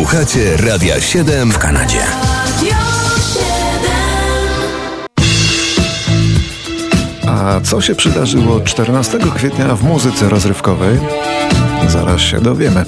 Słuchacie 0.00 0.56
Radia 0.56 1.00
7 1.00 1.52
w 1.52 1.58
Kanadzie. 1.58 2.00
A 7.26 7.60
co 7.60 7.80
się 7.80 7.94
przydarzyło 7.94 8.60
14 8.60 9.18
kwietnia 9.34 9.76
w 9.76 9.82
muzyce 9.82 10.28
rozrywkowej? 10.28 10.98
Zaraz 11.88 12.20
się 12.20 12.40
dowiemy. 12.40 12.84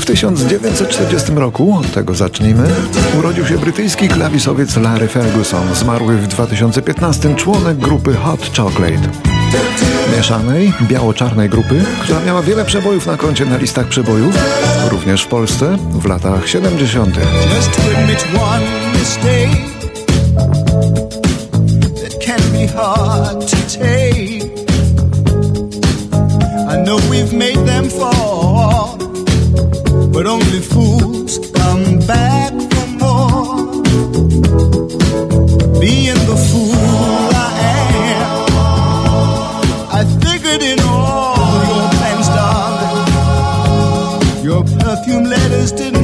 W 0.00 0.04
1940 0.04 1.32
roku, 1.32 1.76
od 1.78 1.92
tego 1.92 2.14
zacznijmy, 2.14 2.68
urodził 3.18 3.46
się 3.46 3.58
brytyjski 3.58 4.08
klawisowiec 4.08 4.76
Larry 4.76 5.08
Ferguson, 5.08 5.74
zmarły 5.74 6.16
w 6.16 6.26
2015 6.26 7.34
członek 7.34 7.78
grupy 7.78 8.14
Hot 8.14 8.56
Chocolate. 8.56 9.08
Mieszanej, 10.22 10.72
biało-czarnej 10.82 11.48
grupy, 11.48 11.84
która 12.02 12.20
miała 12.20 12.42
wiele 12.42 12.64
przebojów 12.64 13.06
na 13.06 13.16
koncie 13.16 13.46
na 13.46 13.56
listach 13.56 13.88
przebojów, 13.88 14.34
również 14.90 15.22
w 15.22 15.26
Polsce 15.26 15.76
w 15.90 16.06
latach 16.06 16.48
70. 16.48 17.16
Just 17.56 17.76
to 17.76 17.82
admit 17.98 18.26
one 18.42 18.66
mistake 18.92 19.50
that 22.02 22.24
can 22.24 22.40
be 22.52 22.66
hard 22.68 23.50
to 23.50 23.56
take. 23.78 24.42
I 26.68 26.84
know 26.84 26.98
we've 27.10 27.32
made 27.32 27.66
them 27.66 27.90
fall, 27.90 28.98
but 30.12 30.26
only 30.26 30.60
fools 30.60 31.38
come 31.52 31.98
back 32.06 32.52
for 32.70 32.86
more. 33.00 33.82
Being 35.80 36.21
your 40.82 41.88
plans, 41.96 42.28
darling. 42.28 42.98
Your 44.44 44.62
perfume 44.64 45.24
letters 45.24 45.72
didn't 45.72 46.01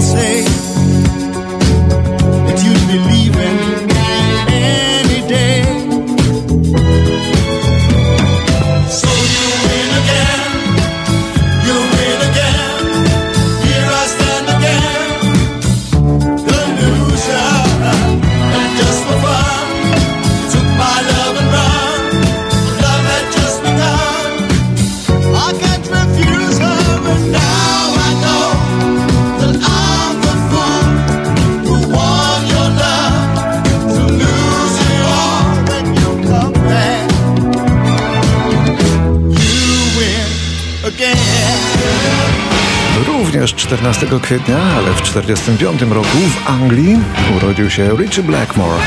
14 43.68 44.06
kwietnia, 44.22 44.56
ale 44.56 44.94
w 44.94 45.02
1945 45.02 45.92
roku 45.92 46.18
w 46.18 46.50
Anglii 46.50 46.98
urodził 47.36 47.70
się 47.70 47.96
Richie 47.96 48.22
Blackmore. 48.22 48.82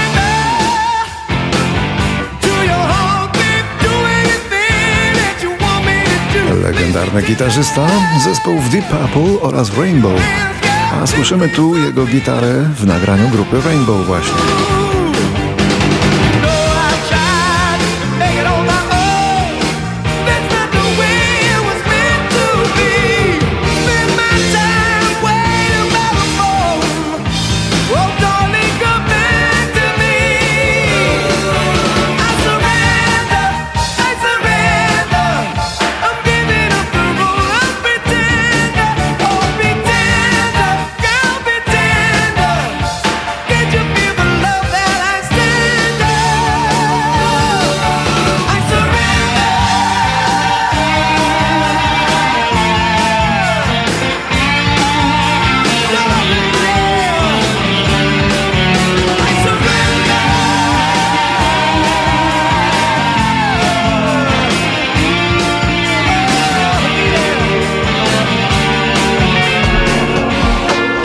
Legendarny 6.64 7.22
gitarzysta 7.22 7.88
zespołów 8.24 8.70
Deep 8.70 8.86
Purple 8.86 9.42
oraz 9.42 9.78
Rainbow. 9.78 10.22
A 11.02 11.08
słyszymy 11.08 11.50
tu 11.50 11.78
jego 11.78 12.06
gitarę 12.06 12.54
w 12.76 12.86
nagraniu 12.86 13.30
grupy 13.30 13.62
Rainbow 13.66 14.06
właśnie. 14.06 14.61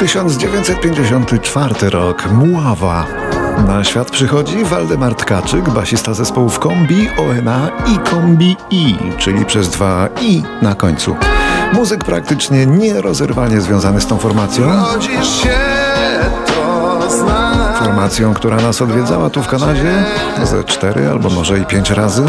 1954 0.06 1.90
rok. 1.90 2.28
Muława. 2.32 3.06
Na 3.66 3.84
świat 3.84 4.10
przychodzi 4.10 4.64
Waldemar 4.64 5.14
Tkaczyk, 5.14 5.70
basista 5.70 6.14
zespołów 6.14 6.58
Kombi, 6.58 7.08
ONA 7.18 7.70
i 7.86 7.98
Kombi 7.98 8.56
I, 8.70 8.96
czyli 9.18 9.44
przez 9.44 9.68
dwa 9.68 10.08
I 10.20 10.42
na 10.62 10.74
końcu. 10.74 11.16
Muzyk 11.72 12.04
praktycznie 12.04 12.66
nierozerwalnie 12.66 13.60
związany 13.60 14.00
z 14.00 14.06
tą 14.06 14.18
formacją. 14.18 14.84
Formacją, 17.78 18.34
która 18.34 18.56
nas 18.56 18.82
odwiedzała 18.82 19.30
tu 19.30 19.42
w 19.42 19.48
Kanadzie 19.48 20.04
ze 20.42 20.64
cztery 20.64 21.08
albo 21.08 21.30
może 21.30 21.58
i 21.58 21.64
pięć 21.64 21.90
razy. 21.90 22.22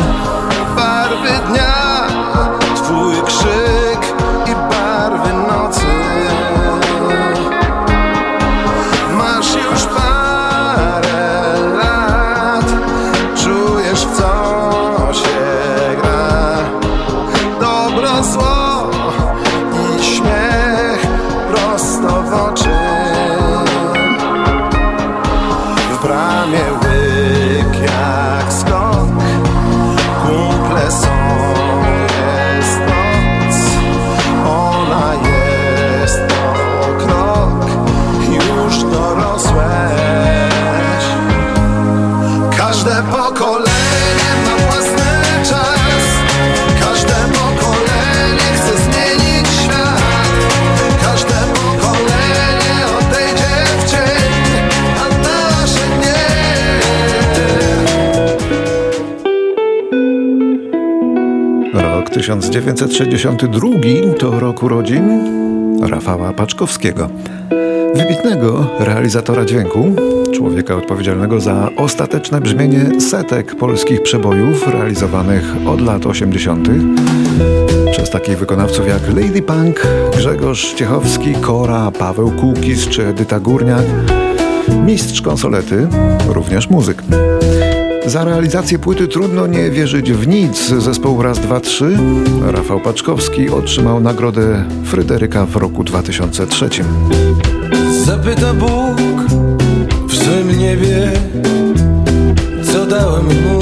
1962 62.18 63.70
to 64.20 64.40
rok 64.40 64.64
urodzin 64.64 65.04
Rafała 65.82 66.34
Paczkowskiego. 66.34 67.10
Wybitnego 67.96 68.68
realizatora 68.80 69.46
dźwięku, 69.46 69.92
człowieka 70.34 70.76
odpowiedzialnego 70.76 71.40
za 71.40 71.70
ostateczne 71.78 72.42
brzmienie 72.42 73.02
setek 73.02 73.56
polskich 73.56 74.02
przebojów 74.02 74.68
realizowanych 74.68 75.44
od 75.68 75.82
lat 75.82 76.06
80. 76.06 76.68
przez 77.92 78.10
takich 78.10 78.38
wykonawców 78.38 78.88
jak 78.88 79.08
Lady 79.08 79.42
Punk, 79.42 79.88
Grzegorz 80.18 80.74
Ciechowski, 80.74 81.34
Kora, 81.34 81.92
Paweł 81.92 82.32
Kukiz 82.32 82.88
czy 82.88 83.08
Edyta 83.08 83.40
Górniak. 83.40 83.86
Mistrz 84.86 85.22
konsolety, 85.22 85.88
również 86.28 86.70
muzyk. 86.70 87.04
Za 88.08 88.24
realizację 88.24 88.80
płyty 88.80 89.08
trudno 89.08 89.48
nie 89.48 89.72
wierzyć 89.72 90.12
w 90.12 90.28
nic. 90.28 90.68
Zespoł 90.68 91.22
Raz, 91.22 91.40
Dwa, 91.40 91.60
Trzy 91.60 91.98
Rafał 92.42 92.80
Paczkowski 92.80 93.50
otrzymał 93.50 94.00
nagrodę 94.00 94.66
Fryderyka 94.84 95.46
w 95.46 95.56
roku 95.56 95.84
2003. 95.84 96.70
Zapyta 98.06 98.54
Bóg 98.54 99.02
w 100.08 100.16
swym 100.16 100.60
niebie, 100.60 101.12
co 102.64 102.86
dałem 102.86 103.26
mu 103.26 103.60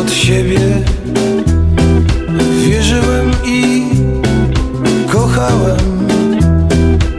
od 0.00 0.12
siebie. 0.12 0.60
Wierzyłem 2.66 3.30
i 3.46 3.84
kochałem 5.08 6.08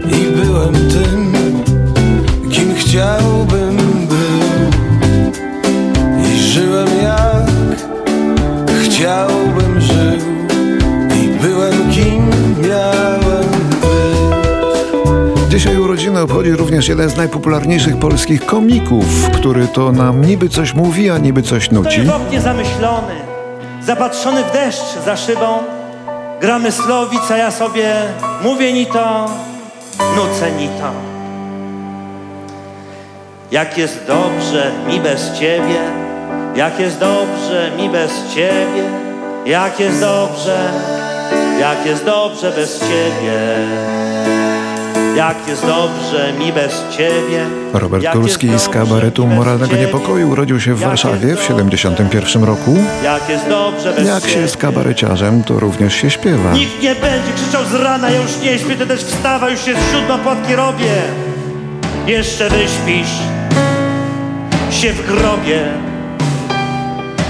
i 0.06 0.38
byłem 0.38 0.74
tym, 0.74 1.34
kim 2.50 2.76
chciałbym 2.76 3.29
urodziny 16.10 16.22
obchodzi 16.22 16.52
również 16.52 16.88
jeden 16.88 17.10
z 17.10 17.18
najpopularniejszych 17.18 17.98
polskich 17.98 18.46
komików, 18.46 19.06
który 19.34 19.68
to 19.68 19.92
nam 19.92 20.26
niby 20.26 20.50
coś 20.50 20.74
mówi, 20.74 21.10
a 21.10 21.18
niby 21.18 21.42
coś 21.44 21.72
nuci. 21.72 21.92
Stoję 21.92 22.06
w 22.06 22.10
oknie 22.10 22.42
zamyślony, 22.42 23.16
zapatrzony 23.82 24.44
w 24.44 24.52
deszcz 24.52 25.06
za 25.06 25.18
szybą. 25.18 25.58
Gramy 26.42 26.72
slowic, 26.72 27.32
a 27.32 27.38
ja 27.38 27.52
sobie 27.52 27.96
mówię 28.44 28.74
ni 28.74 28.86
to, 28.86 29.26
nucę 30.16 30.52
ni 30.52 30.68
to. 30.68 30.92
Jak 33.52 33.78
jest 33.78 34.00
dobrze 34.08 34.72
mi 34.88 35.00
bez 35.00 35.34
ciebie, 35.34 35.80
jak 36.56 36.80
jest 36.80 37.00
dobrze 37.00 37.72
mi 37.78 37.90
bez 37.90 38.12
ciebie, 38.36 38.84
jak 39.46 39.80
jest 39.80 40.00
dobrze, 40.00 40.72
jak 41.60 41.86
jest 41.86 42.06
dobrze 42.06 42.52
bez 42.52 42.80
ciebie. 42.80 44.09
Jak 45.16 45.48
jest 45.48 45.66
dobrze 45.66 46.34
mi 46.40 46.54
bez 46.54 46.84
ciebie. 46.98 47.46
Robert 47.74 48.04
jak 48.04 48.16
jest 48.16 48.26
Górski 48.26 48.60
z 48.60 48.70
kabaretu 48.70 49.28
Moralnego. 49.28 49.76
Niepokoju 49.76 50.30
urodził 50.30 50.60
się 50.60 50.74
w 50.74 50.80
Warszawie 50.80 51.28
jest 51.28 51.42
w 51.42 51.46
71 51.46 52.44
roku. 52.44 52.78
Jak 53.04 53.30
jest 53.30 53.48
dobrze 53.48 53.94
bez 53.94 54.08
Jak 54.08 54.28
się 54.28 54.48
z 54.48 54.58
kabareciarzem, 54.58 55.44
to 55.44 55.60
również 55.60 55.94
się 55.94 56.10
śpiewa. 56.10 56.54
Nikt 56.54 56.82
nie 56.82 56.96
będzie 56.96 57.34
krzyczał 57.36 57.66
z 57.66 57.74
rana, 57.74 58.10
ja 58.10 58.22
już 58.22 58.42
nie 58.42 58.60
śpię, 58.60 58.76
ty 58.76 58.88
też 58.88 59.04
wstawa, 59.04 59.50
już 59.50 59.68
jest 59.68 59.82
siódma, 59.92 60.18
płatki 60.18 60.56
robię. 60.56 60.96
Jeszcze 62.08 62.50
wyśpisz 62.50 63.16
się 64.72 64.94
w 64.94 65.08
grobie. 65.08 65.68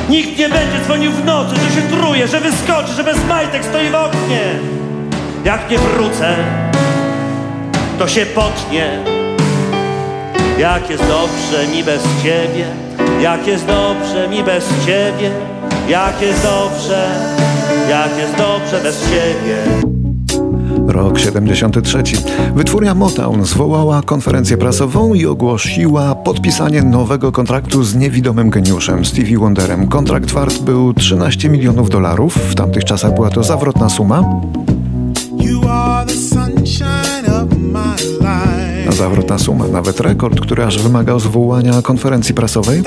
Nikt 0.09 0.39
nie 0.39 0.49
będzie 0.49 0.79
dzwonił 0.85 1.11
w 1.11 1.25
nocy, 1.25 1.55
że 1.55 1.81
się 1.81 1.87
truje, 1.87 2.27
że 2.27 2.39
wyskoczy, 2.39 2.93
że 2.93 3.03
bez 3.03 3.25
majtek 3.25 3.65
stoi 3.65 3.89
w 3.89 3.95
oknie. 3.95 4.41
Jak 5.45 5.71
nie 5.71 5.77
wrócę, 5.77 6.35
to 7.99 8.07
się 8.07 8.25
potnie. 8.25 8.99
Jak 10.59 10.89
jest 10.89 11.03
dobrze 11.03 11.67
mi 11.75 11.83
bez 11.83 12.03
ciebie, 12.23 12.65
jak 13.21 13.47
jest 13.47 13.65
dobrze 13.65 14.29
mi 14.29 14.43
bez 14.43 14.69
ciebie, 14.85 15.31
jak 15.89 16.21
jest 16.21 16.43
dobrze, 16.43 17.09
jak 17.89 18.17
jest 18.17 18.35
dobrze 18.35 18.83
bez 18.83 19.01
ciebie. 19.01 19.57
Rok 20.87 21.19
73. 21.19 22.03
Wytwórnia 22.55 22.95
Motown 22.95 23.45
zwołała 23.45 24.01
konferencję 24.01 24.57
prasową 24.57 25.13
i 25.13 25.25
ogłosiła 25.25 26.15
podpisanie 26.15 26.81
nowego 26.81 27.31
kontraktu 27.31 27.83
z 27.83 27.95
niewidomym 27.95 28.49
geniuszem 28.49 29.05
Stevie 29.05 29.37
Wonderem. 29.37 29.87
Kontrakt 29.87 30.31
wart 30.31 30.61
był 30.61 30.93
13 30.93 31.49
milionów 31.49 31.89
dolarów. 31.89 32.35
W 32.35 32.55
tamtych 32.55 32.83
czasach 32.85 33.15
była 33.15 33.29
to 33.29 33.43
zawrotna 33.43 33.89
suma. 33.89 34.23
Life. 38.19 38.91
Zawrotna 38.97 39.37
suma, 39.39 39.67
nawet 39.67 39.99
rekord, 39.99 40.39
który 40.39 40.63
aż 40.65 40.81
wymagał 40.81 41.19
zwołania 41.19 41.81
konferencji 41.81 42.33
prasowej. 42.35 42.81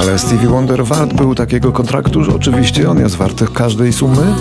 Ale 0.00 0.18
Stevie 0.18 0.48
Wonder 0.48 0.84
wart 0.84 1.14
był 1.14 1.34
takiego 1.34 1.72
kontraktu, 1.72 2.24
że 2.24 2.34
oczywiście 2.34 2.90
on 2.90 2.98
jest 2.98 3.16
wart 3.16 3.44
każdej 3.54 3.92
sumy. 3.92 4.34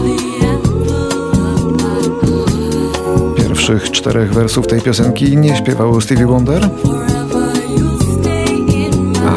Pierwszych 3.36 3.92
czterech 3.92 4.34
wersów 4.34 4.68
tej 4.68 4.82
piosenki 4.82 5.38
nie 5.38 5.56
śpiewał 5.56 6.02
Stevie 6.02 6.28
Wonder, 6.28 6.70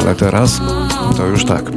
ale 0.00 0.14
teraz 0.14 0.60
to 1.16 1.26
już 1.26 1.44
tak. 1.44 1.70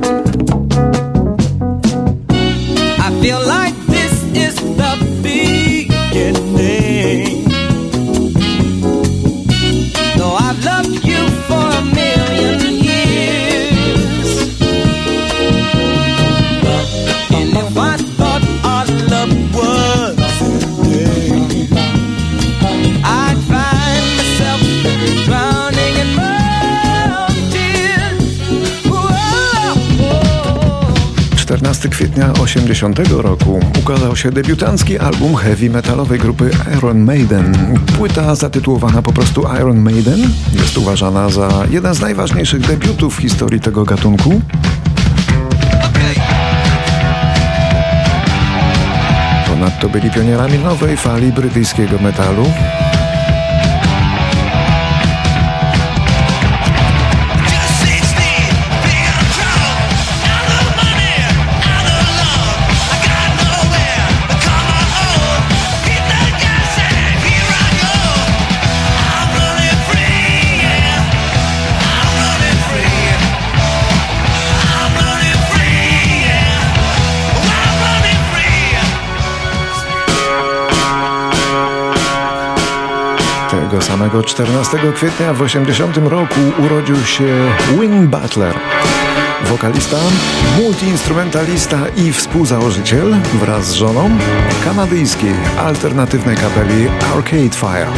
14 31.53 31.89
kwietnia 31.89 32.33
80 32.33 32.99
roku 33.09 33.59
ukazał 33.79 34.15
się 34.15 34.31
debiutancki 34.31 34.99
album 34.99 35.35
heavy 35.35 35.69
metalowej 35.69 36.19
grupy 36.19 36.51
Iron 36.77 37.03
Maiden. 37.03 37.77
Płyta 37.97 38.35
zatytułowana 38.35 39.01
po 39.01 39.13
prostu 39.13 39.45
Iron 39.59 39.77
Maiden 39.77 40.19
jest 40.53 40.77
uważana 40.77 41.29
za 41.29 41.49
jeden 41.69 41.95
z 41.95 41.99
najważniejszych 42.01 42.67
debiutów 42.67 43.15
w 43.15 43.21
historii 43.21 43.59
tego 43.59 43.83
gatunku. 43.83 44.41
Ponadto 49.47 49.89
byli 49.89 50.11
pionierami 50.11 50.59
nowej 50.59 50.97
fali 50.97 51.31
brytyjskiego 51.31 51.99
metalu. 51.99 52.45
Tego 83.61 83.81
samego 83.81 84.23
14 84.23 84.77
kwietnia 84.95 85.33
w 85.33 85.41
80 85.41 85.97
roku 85.97 86.39
urodził 86.65 87.05
się 87.05 87.25
Win 87.79 88.07
Butler. 88.07 88.55
Wokalista, 89.43 89.97
multiinstrumentalista 90.57 91.77
i 91.97 92.13
współzałożyciel 92.13 93.15
wraz 93.33 93.65
z 93.65 93.73
żoną 93.73 94.09
kanadyjskiej 94.63 95.33
alternatywnej 95.57 96.35
kapeli 96.35 96.87
Arcade 97.15 97.55
Fire. 97.55 97.91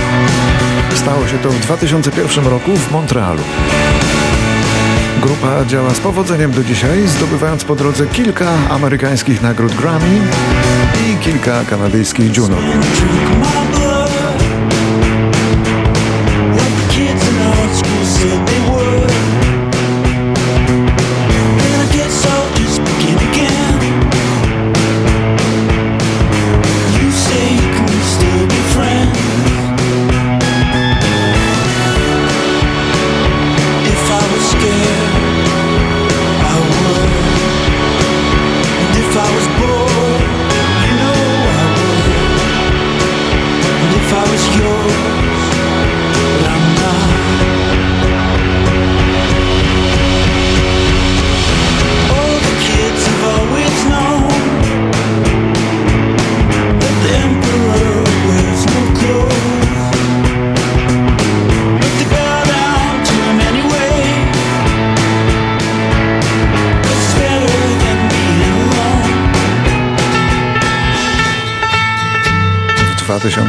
Stało 0.96 1.28
się 1.28 1.38
to 1.38 1.50
w 1.50 1.60
2001 1.60 2.48
roku 2.48 2.76
w 2.76 2.92
Montrealu. 2.92 3.42
Grupa 5.22 5.66
działa 5.66 5.94
z 5.94 6.00
powodzeniem 6.00 6.52
do 6.52 6.64
dzisiaj, 6.64 7.08
zdobywając 7.08 7.64
po 7.64 7.76
drodze 7.76 8.08
kilka 8.08 8.52
amerykańskich 8.70 9.42
nagród 9.42 9.76
Grammy 9.76 10.22
i 11.08 11.18
kilka 11.18 11.66
kanadyjskich 11.70 12.38
Juno. 12.38 12.58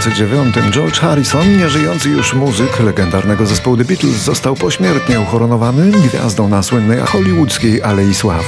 2009 0.06 0.54
George 0.70 0.98
Harrison, 1.00 1.58
nieżyjący 1.58 2.08
już 2.08 2.34
muzyk 2.34 2.80
legendarnego 2.80 3.46
zespołu 3.46 3.76
The 3.76 3.84
Beatles, 3.84 4.14
został 4.16 4.54
pośmiertnie 4.54 5.20
uhoronowany 5.20 5.90
gwiazdą 5.90 6.48
na 6.48 6.62
słynnej 6.62 6.98
hollywoodzkiej 7.00 7.82
Alei 7.82 8.14
Sław. 8.14 8.44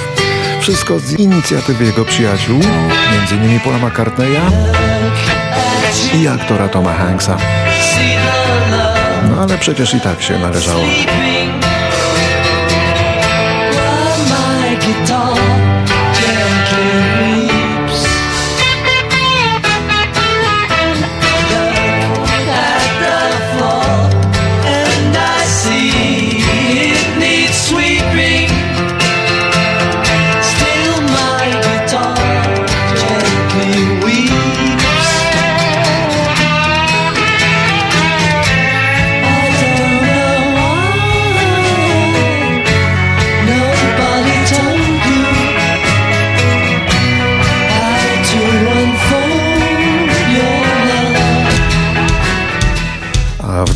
Wszystko 0.61 0.99
z 0.99 1.13
inicjatywy 1.13 1.85
jego 1.85 2.05
przyjaciół, 2.05 2.61
m.in. 3.13 3.61
Paula 3.61 3.79
McCartneya 3.79 4.41
i 6.15 6.29
aktora 6.29 6.69
Toma 6.69 6.95
Hanksa. 6.95 7.37
No 9.31 9.43
ale 9.43 9.59
przecież 9.59 9.95
i 9.95 10.01
tak 10.01 10.23
się 10.23 10.39
należało. 10.39 10.85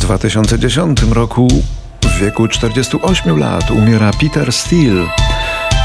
2010 0.03 1.01
roku 1.11 1.47
w 2.01 2.19
wieku 2.19 2.47
48 2.47 3.39
lat 3.39 3.71
umiera 3.71 4.11
Peter 4.21 4.53
Steele. 4.53 5.07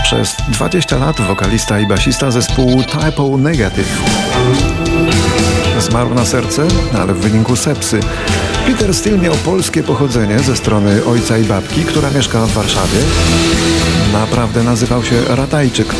Przez 0.03 0.37
20 0.49 0.97
lat 0.97 1.21
wokalista 1.21 1.81
i 1.81 1.87
basista 1.87 2.31
zespołu 2.31 2.83
Typo 2.83 3.37
Negative. 3.37 3.99
Zmarł 5.79 6.15
na 6.15 6.25
serce, 6.25 6.67
ale 7.01 7.15
w 7.15 7.19
wyniku 7.19 7.57
sepsy. 7.57 8.01
Peter 8.67 8.95
Steele 8.95 9.19
miał 9.19 9.35
polskie 9.35 9.83
pochodzenie 9.83 10.39
ze 10.39 10.57
strony 10.57 11.05
ojca 11.05 11.39
i 11.39 11.45
babki, 11.45 11.85
która 11.85 12.11
mieszkała 12.11 12.47
w 12.47 12.53
Warszawie. 12.53 12.99
Naprawdę 14.13 14.63
nazywał 14.63 15.05
się 15.05 15.25
Ratajczyk. 15.29 15.95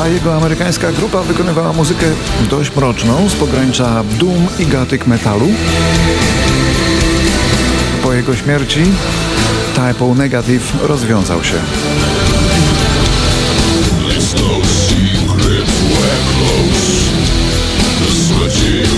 A 0.00 0.08
jego 0.08 0.36
amerykańska 0.36 0.92
grupa 0.92 1.22
wykonywała 1.22 1.72
muzykę 1.72 2.06
dość 2.50 2.76
mroczną 2.76 3.28
z 3.28 3.34
pogranicza 3.34 4.04
doom 4.20 4.46
i 4.58 4.66
gothic 4.66 5.06
metalu. 5.06 5.48
Po 8.08 8.14
jego 8.14 8.36
śmierci 8.36 8.80
Typo 9.74 10.14
Negative 10.14 10.72
rozwiązał 10.82 11.44
się. 11.44 11.54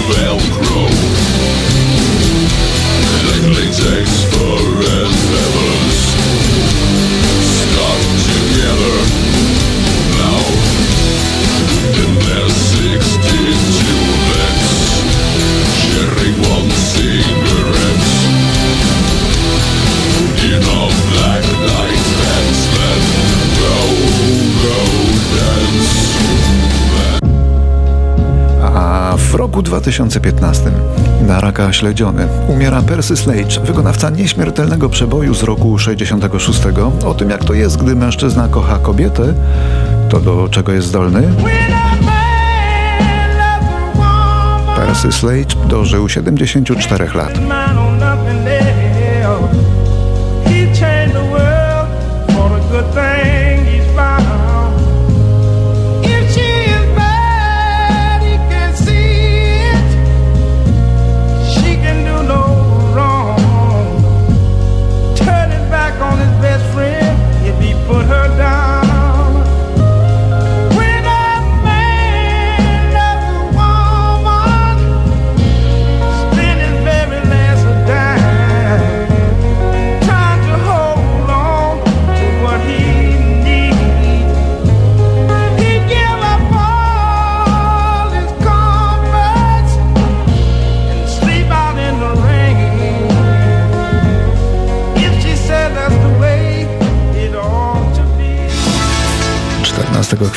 Velcro. 0.08 0.79
2015 29.80 30.70
na 31.26 31.40
raka 31.40 31.72
śledziony 31.72 32.28
umiera 32.48 32.82
Percy 32.82 33.16
Sledge, 33.16 33.60
wykonawca 33.60 34.10
nieśmiertelnego 34.10 34.88
przeboju 34.88 35.34
z 35.34 35.42
roku 35.42 35.78
66. 35.78 36.60
O 37.04 37.14
tym, 37.14 37.30
jak 37.30 37.44
to 37.44 37.54
jest, 37.54 37.76
gdy 37.76 37.94
mężczyzna 37.94 38.48
kocha 38.48 38.78
kobietę, 38.78 39.34
to 40.08 40.20
do 40.20 40.48
czego 40.50 40.72
jest 40.72 40.88
zdolny. 40.88 41.22
Percy 44.76 45.12
Sledge 45.12 45.56
dożył 45.68 46.08
74 46.08 47.08
lat. 47.14 47.32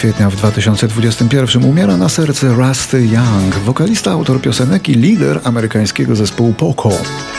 Kwietnia 0.04 0.30
w 0.30 0.36
2021 0.36 1.64
umiera 1.64 1.98
na 1.98 2.10
serce 2.10 2.54
Rusty 2.54 3.08
Young, 3.08 3.56
wokalista, 3.56 4.12
autor 4.12 4.42
piosenek 4.42 4.90
i 4.90 4.94
lider 4.94 5.40
amerykańskiego 5.44 6.16
zespołu 6.16 6.54
Poco. 6.54 6.90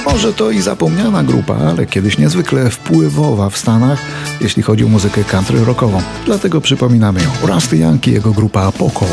Może 0.05 0.33
to 0.33 0.51
i 0.51 0.61
zapomniana 0.61 1.25
grupa, 1.25 1.57
ale 1.57 1.87
kiedyś 1.87 2.19
niezwykle 2.19 2.71
wpływowa 2.71 3.51
w 3.51 3.57
Stanach, 3.57 3.99
jeśli 4.41 4.63
chodzi 4.63 4.85
o 4.85 4.89
muzykę 4.89 5.25
country 5.25 5.65
rockową. 5.65 6.03
Dlatego 6.27 6.61
przypominamy 6.61 7.21
ją. 7.23 7.31
Rusty 7.43 7.77
Young 7.77 8.07
i 8.07 8.13
jego 8.13 8.33
grupa 8.33 8.73
Poco. 8.73 9.07